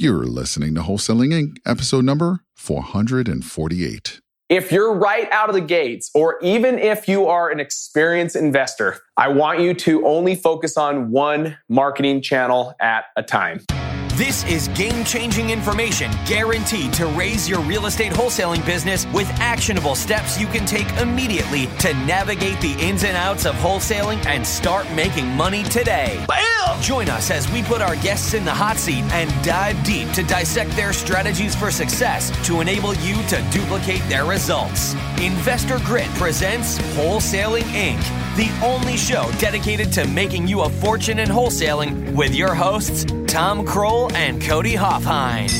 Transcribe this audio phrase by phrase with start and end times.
[0.00, 4.20] You're listening to Wholesaling Inc., episode number 448.
[4.48, 9.00] If you're right out of the gates, or even if you are an experienced investor,
[9.16, 13.64] I want you to only focus on one marketing channel at a time.
[14.18, 19.94] This is game changing information guaranteed to raise your real estate wholesaling business with actionable
[19.94, 24.92] steps you can take immediately to navigate the ins and outs of wholesaling and start
[24.92, 26.24] making money today.
[26.26, 26.82] Bam!
[26.82, 30.24] Join us as we put our guests in the hot seat and dive deep to
[30.24, 34.94] dissect their strategies for success to enable you to duplicate their results.
[35.22, 38.02] Investor Grit presents Wholesaling Inc.,
[38.38, 43.66] the only show dedicated to making you a fortune in wholesaling with your hosts, Tom
[43.66, 45.50] Krol and Cody Hofhine.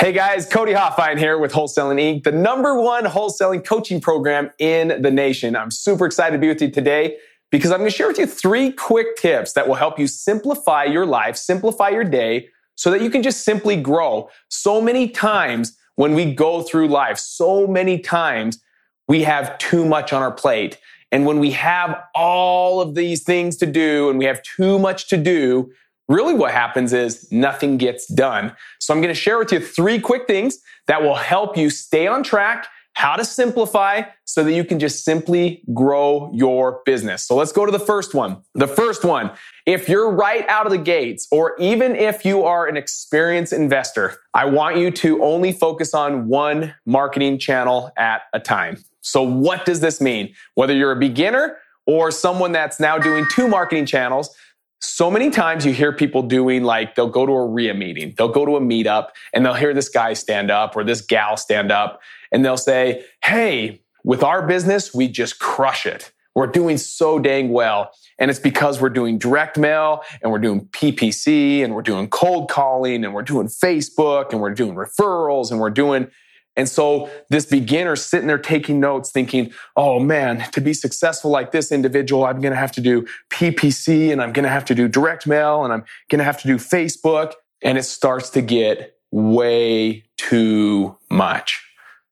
[0.00, 5.02] Hey guys, Cody Hofhine here with Wholesaling Inc., the number one wholesaling coaching program in
[5.02, 5.56] the nation.
[5.56, 7.16] I'm super excited to be with you today
[7.50, 10.84] because I'm going to share with you three quick tips that will help you simplify
[10.84, 14.30] your life, simplify your day, so that you can just simply grow.
[14.46, 18.60] So many times when we go through life, so many times
[19.08, 20.78] we have too much on our plate.
[21.12, 25.08] And when we have all of these things to do and we have too much
[25.08, 25.70] to do,
[26.08, 28.54] really what happens is nothing gets done.
[28.80, 32.06] So I'm going to share with you three quick things that will help you stay
[32.06, 37.26] on track, how to simplify so that you can just simply grow your business.
[37.26, 38.42] So let's go to the first one.
[38.54, 39.30] The first one,
[39.66, 44.16] if you're right out of the gates, or even if you are an experienced investor,
[44.34, 48.78] I want you to only focus on one marketing channel at a time.
[49.04, 50.34] So what does this mean?
[50.54, 54.34] Whether you're a beginner or someone that's now doing two marketing channels,
[54.80, 58.28] so many times you hear people doing like they'll go to a REIA meeting, they'll
[58.28, 61.70] go to a meetup and they'll hear this guy stand up or this gal stand
[61.70, 62.00] up
[62.32, 66.12] and they'll say, Hey, with our business, we just crush it.
[66.34, 67.92] We're doing so dang well.
[68.18, 72.50] And it's because we're doing direct mail and we're doing PPC and we're doing cold
[72.50, 76.08] calling and we're doing Facebook and we're doing referrals and we're doing
[76.56, 81.52] and so this beginner sitting there taking notes thinking, oh man, to be successful like
[81.52, 84.74] this individual, I'm going to have to do PPC and I'm going to have to
[84.74, 87.32] do direct mail and I'm going to have to do Facebook.
[87.62, 91.64] And it starts to get way too much.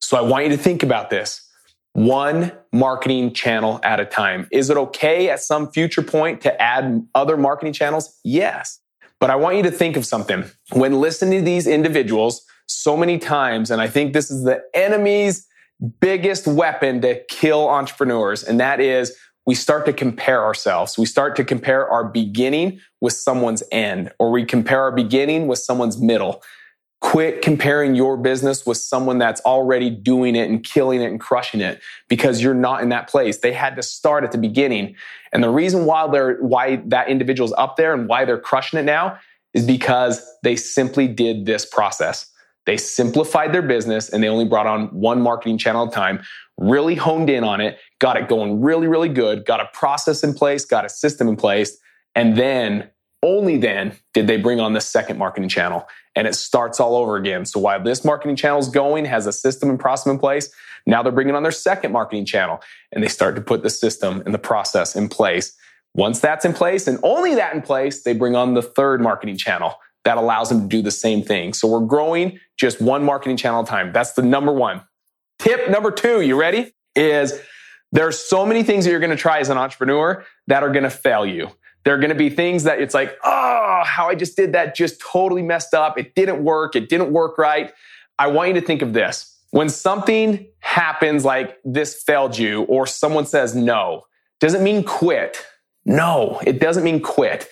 [0.00, 1.42] So I want you to think about this.
[1.92, 4.48] One marketing channel at a time.
[4.52, 8.18] Is it okay at some future point to add other marketing channels?
[8.22, 8.80] Yes.
[9.18, 10.44] But I want you to think of something.
[10.72, 13.70] When listening to these individuals, so many times.
[13.70, 15.46] And I think this is the enemy's
[16.00, 18.42] biggest weapon to kill entrepreneurs.
[18.42, 19.16] And that is
[19.46, 20.98] we start to compare ourselves.
[20.98, 25.60] We start to compare our beginning with someone's end, or we compare our beginning with
[25.60, 26.42] someone's middle.
[27.00, 31.60] Quit comparing your business with someone that's already doing it and killing it and crushing
[31.60, 33.38] it because you're not in that place.
[33.38, 34.96] They had to start at the beginning.
[35.32, 38.84] And the reason why they're, why that individual's up there and why they're crushing it
[38.84, 39.18] now
[39.54, 42.26] is because they simply did this process.
[42.66, 46.22] They simplified their business and they only brought on one marketing channel at a time,
[46.58, 50.34] really honed in on it, got it going really, really good, got a process in
[50.34, 51.78] place, got a system in place.
[52.14, 52.90] And then
[53.22, 57.16] only then did they bring on the second marketing channel and it starts all over
[57.16, 57.44] again.
[57.44, 60.50] So while this marketing channel is going, has a system and process in place,
[60.86, 62.60] now they're bringing on their second marketing channel
[62.92, 65.52] and they start to put the system and the process in place.
[65.94, 69.36] Once that's in place and only that in place, they bring on the third marketing
[69.36, 71.52] channel that allows them to do the same thing.
[71.52, 73.92] So we're growing just one marketing channel at a time.
[73.92, 74.82] That's the number one.
[75.40, 76.72] Tip number two, you ready?
[76.94, 77.38] Is
[77.90, 80.84] there's so many things that you're going to try as an entrepreneur that are going
[80.84, 81.50] to fail you.
[81.84, 84.76] There are going to be things that it's like, oh, how I just did that
[84.76, 85.98] just totally messed up.
[85.98, 86.76] It didn't work.
[86.76, 87.72] It didn't work right.
[88.16, 89.36] I want you to think of this.
[89.50, 94.04] When something happens like this failed you or someone says no,
[94.38, 95.44] doesn't mean quit.
[95.84, 97.48] No, it doesn't mean quit.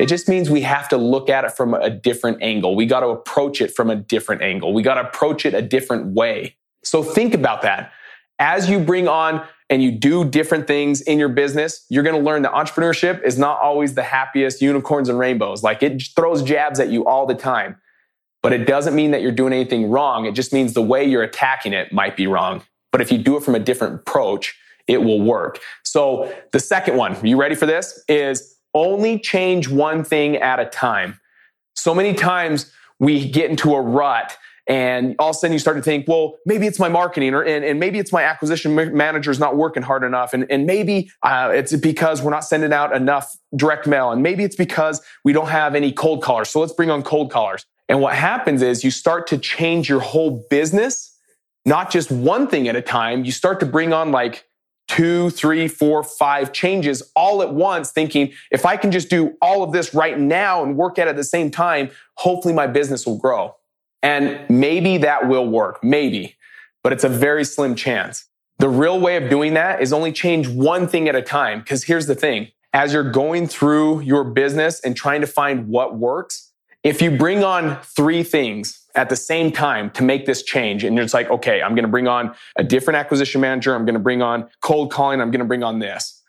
[0.00, 2.74] It just means we have to look at it from a different angle.
[2.74, 4.72] We got to approach it from a different angle.
[4.72, 6.56] We got to approach it a different way.
[6.82, 7.92] So think about that.
[8.38, 12.22] As you bring on and you do different things in your business, you're going to
[12.22, 15.62] learn that entrepreneurship is not always the happiest unicorns and rainbows.
[15.62, 17.76] Like it throws jabs at you all the time.
[18.42, 20.26] But it doesn't mean that you're doing anything wrong.
[20.26, 22.62] It just means the way you're attacking it might be wrong.
[22.92, 24.54] But if you do it from a different approach,
[24.86, 25.60] it will work.
[25.82, 28.04] So the second one, you ready for this?
[28.06, 31.20] Is only change one thing at a time.
[31.76, 34.36] So many times we get into a rut
[34.66, 37.42] and all of a sudden you start to think, well, maybe it's my marketing or,
[37.42, 40.32] and, and maybe it's my acquisition manager is not working hard enough.
[40.32, 44.10] And, and maybe uh, it's because we're not sending out enough direct mail.
[44.10, 46.48] And maybe it's because we don't have any cold callers.
[46.48, 47.66] So let's bring on cold callers.
[47.90, 51.14] And what happens is you start to change your whole business,
[51.66, 53.26] not just one thing at a time.
[53.26, 54.46] You start to bring on like
[54.88, 59.62] two, three, four, five changes all at once, thinking if I can just do all
[59.62, 63.06] of this right now and work at it at the same time, hopefully my business
[63.06, 63.54] will grow.
[64.02, 66.36] And maybe that will work, maybe,
[66.82, 68.26] but it's a very slim chance.
[68.58, 71.60] The real way of doing that is only change one thing at a time.
[71.60, 75.96] Because here's the thing as you're going through your business and trying to find what
[75.96, 76.52] works,
[76.82, 80.98] if you bring on three things at the same time to make this change, and
[80.98, 84.00] it's like, okay, I'm going to bring on a different acquisition manager, I'm going to
[84.00, 86.22] bring on cold calling, I'm going to bring on this.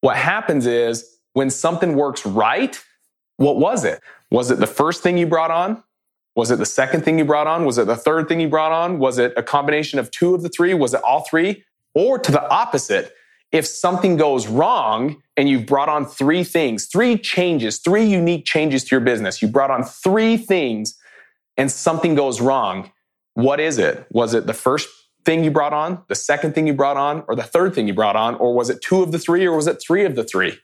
[0.00, 2.80] What happens is when something works right,
[3.36, 4.00] what was it?
[4.30, 5.82] Was it the first thing you brought on?
[6.34, 7.64] Was it the second thing you brought on?
[7.64, 8.98] Was it the third thing you brought on?
[8.98, 10.74] Was it a combination of two of the three?
[10.74, 11.64] Was it all three?
[11.94, 13.14] Or to the opposite,
[13.50, 18.84] if something goes wrong and you've brought on three things, three changes, three unique changes
[18.84, 20.97] to your business, you brought on three things
[21.58, 22.90] and something goes wrong,
[23.34, 24.06] what is it?
[24.10, 24.88] Was it the first
[25.24, 27.94] thing you brought on, the second thing you brought on, or the third thing you
[27.94, 28.36] brought on?
[28.36, 30.58] Or was it two of the three, or was it three of the three?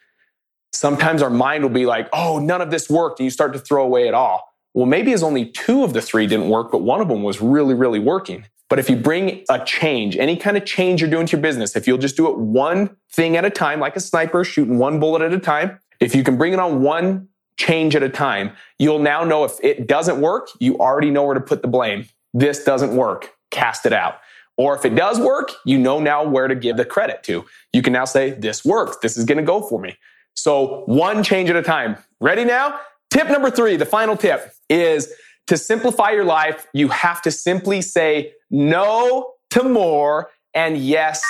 [0.73, 3.59] Sometimes our mind will be like, oh, none of this worked, and you start to
[3.59, 4.49] throw away it all.
[4.73, 7.41] Well, maybe it's only two of the three didn't work, but one of them was
[7.41, 8.47] really, really working.
[8.71, 11.77] But if you bring a change, any kind of change you're doing to your business,
[11.77, 14.99] if you'll just do it one thing at a time, like a sniper, shooting one
[14.99, 18.53] bullet at a time, if you can bring it on one change at a time,
[18.79, 22.07] you'll now know if it doesn't work, you already know where to put the blame.
[22.33, 23.31] This doesn't work.
[23.51, 24.17] Cast it out.
[24.57, 27.45] Or if it does work, you know now where to give the credit to.
[27.73, 28.97] You can now say, this works.
[29.03, 29.97] This is going to go for me.
[30.35, 31.97] So one change at a time.
[32.21, 32.79] Ready now?
[33.11, 35.13] Tip number three, the final tip is
[35.47, 41.23] to simplify your life, you have to simply say no to more and yes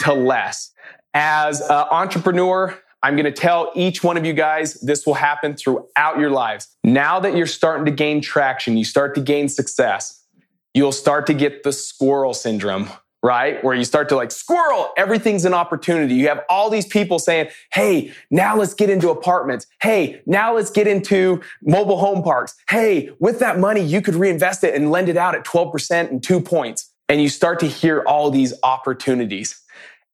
[0.00, 0.72] to less.
[1.14, 5.54] As an entrepreneur, I'm going to tell each one of you guys this will happen
[5.54, 6.68] throughout your lives.
[6.84, 10.22] Now that you're starting to gain traction, you start to gain success,
[10.74, 12.90] you'll start to get the squirrel syndrome
[13.22, 13.62] right?
[13.62, 16.14] Where you start to like squirrel, everything's an opportunity.
[16.14, 19.66] You have all these people saying, Hey, now let's get into apartments.
[19.82, 22.54] Hey, now let's get into mobile home parks.
[22.68, 26.22] Hey, with that money, you could reinvest it and lend it out at 12% and
[26.22, 26.92] two points.
[27.08, 29.60] And you start to hear all these opportunities.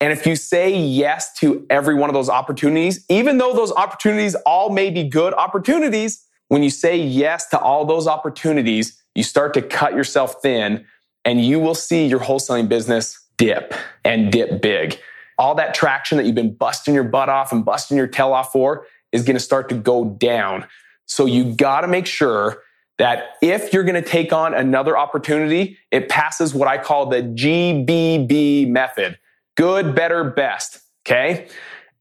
[0.00, 4.34] And if you say yes to every one of those opportunities, even though those opportunities
[4.46, 9.54] all may be good opportunities, when you say yes to all those opportunities, you start
[9.54, 10.84] to cut yourself thin
[11.24, 14.98] and you will see your wholesaling business dip and dip big.
[15.38, 18.52] All that traction that you've been busting your butt off and busting your tail off
[18.52, 20.66] for is going to start to go down.
[21.06, 22.62] So you got to make sure
[22.98, 27.22] that if you're going to take on another opportunity, it passes what I call the
[27.22, 29.18] GBB method.
[29.56, 30.80] Good, better, best.
[31.06, 31.48] Okay.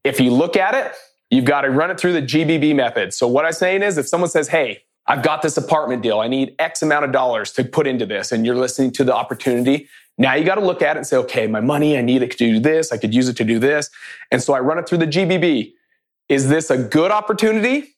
[0.03, 0.93] If you look at it,
[1.29, 3.13] you've got to run it through the GBB method.
[3.13, 6.19] So what I'm saying is if someone says, Hey, I've got this apartment deal.
[6.19, 8.31] I need X amount of dollars to put into this.
[8.31, 9.87] And you're listening to the opportunity.
[10.17, 12.31] Now you got to look at it and say, okay, my money, I need it
[12.31, 12.91] to do this.
[12.91, 13.89] I could use it to do this.
[14.31, 15.73] And so I run it through the GBB.
[16.29, 17.95] Is this a good opportunity?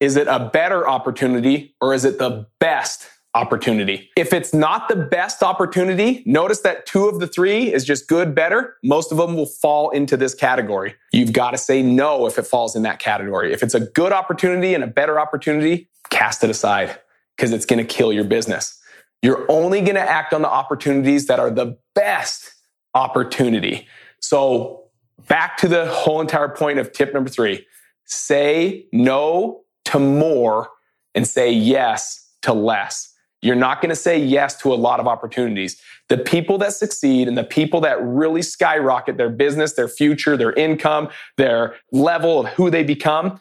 [0.00, 1.76] Is it a better opportunity?
[1.80, 4.10] Or is it the best opportunity?
[4.16, 8.34] If it's not the best opportunity, notice that two of the three is just good,
[8.34, 8.76] better.
[8.82, 10.94] Most of them will fall into this category.
[11.12, 13.52] You've got to say no if it falls in that category.
[13.52, 16.98] If it's a good opportunity and a better opportunity, cast it aside
[17.36, 18.78] because it's going to kill your business.
[19.22, 22.54] You're only going to act on the opportunities that are the best
[22.94, 23.86] opportunity.
[24.20, 24.84] So
[25.28, 27.66] back to the whole entire point of tip number three,
[28.04, 30.70] say no to more
[31.14, 33.14] and say yes to less.
[33.40, 35.80] You're not going to say yes to a lot of opportunities.
[36.08, 40.52] The people that succeed and the people that really skyrocket their business, their future, their
[40.52, 43.38] income, their level of who they become,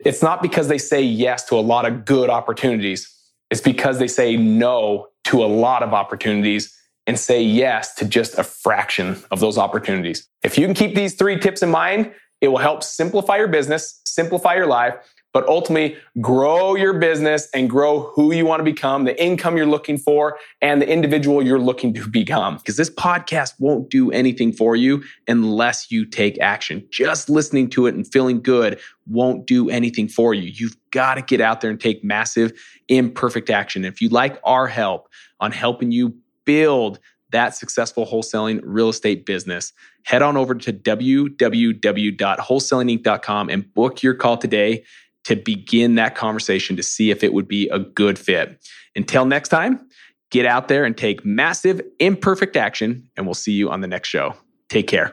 [0.00, 3.14] it's not because they say yes to a lot of good opportunities.
[3.50, 6.74] It's because they say no to a lot of opportunities
[7.06, 10.28] and say yes to just a fraction of those opportunities.
[10.42, 14.00] If you can keep these three tips in mind, it will help simplify your business,
[14.04, 14.94] simplify your life,
[15.32, 19.66] but ultimately grow your business and grow who you want to become, the income you're
[19.66, 22.56] looking for, and the individual you're looking to become.
[22.56, 26.86] Because this podcast won't do anything for you unless you take action.
[26.90, 30.50] Just listening to it and feeling good won't do anything for you.
[30.54, 32.52] You've got to get out there and take massive,
[32.88, 33.84] imperfect action.
[33.84, 35.08] If you like our help
[35.40, 36.98] on helping you build
[37.30, 44.38] that successful wholesaling real estate business, head on over to www.wholesalinginc.com and book your call
[44.38, 44.82] today
[45.28, 48.58] to begin that conversation to see if it would be a good fit.
[48.96, 49.86] Until next time,
[50.30, 54.08] get out there and take massive, imperfect action, and we'll see you on the next
[54.08, 54.32] show.
[54.70, 55.12] Take care.